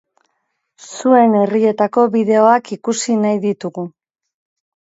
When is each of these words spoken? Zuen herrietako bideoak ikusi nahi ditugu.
Zuen 0.93 1.35
herrietako 1.41 2.07
bideoak 2.17 2.73
ikusi 2.79 3.21
nahi 3.27 3.41
ditugu. 3.47 3.87